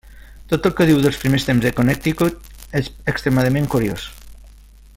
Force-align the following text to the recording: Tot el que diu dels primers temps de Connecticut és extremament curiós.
Tot 0.51 0.67
el 0.69 0.73
que 0.79 0.87
diu 0.89 1.01
dels 1.03 1.19
primers 1.23 1.45
temps 1.49 1.67
de 1.67 1.73
Connecticut 1.81 2.49
és 2.81 2.89
extremament 3.15 3.69
curiós. 3.75 4.09